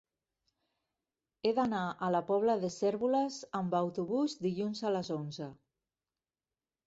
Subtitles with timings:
[1.47, 5.51] He d'anar a la Pobla de Cérvoles amb autobús dilluns a les onze.